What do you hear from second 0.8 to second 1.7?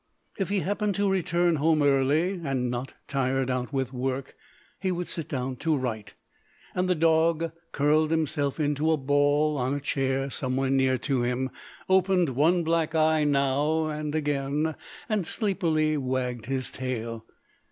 to return